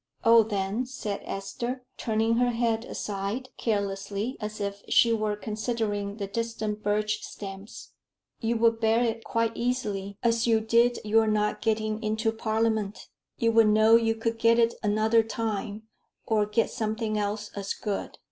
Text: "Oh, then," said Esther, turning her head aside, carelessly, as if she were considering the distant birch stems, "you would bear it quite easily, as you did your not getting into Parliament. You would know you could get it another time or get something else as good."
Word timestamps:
"Oh, 0.23 0.41
then," 0.41 0.87
said 0.87 1.21
Esther, 1.25 1.85
turning 1.95 2.37
her 2.37 2.49
head 2.49 2.85
aside, 2.85 3.49
carelessly, 3.57 4.35
as 4.41 4.59
if 4.59 4.81
she 4.89 5.13
were 5.13 5.35
considering 5.35 6.15
the 6.17 6.25
distant 6.25 6.81
birch 6.81 7.21
stems, 7.23 7.89
"you 8.39 8.57
would 8.57 8.79
bear 8.79 9.03
it 9.03 9.23
quite 9.23 9.51
easily, 9.53 10.17
as 10.23 10.47
you 10.47 10.59
did 10.59 10.97
your 11.05 11.27
not 11.27 11.61
getting 11.61 12.01
into 12.01 12.31
Parliament. 12.31 13.09
You 13.37 13.51
would 13.51 13.67
know 13.69 13.95
you 13.95 14.15
could 14.15 14.39
get 14.39 14.57
it 14.57 14.73
another 14.81 15.21
time 15.21 15.83
or 16.25 16.47
get 16.47 16.71
something 16.71 17.19
else 17.19 17.51
as 17.55 17.75
good." 17.75 18.17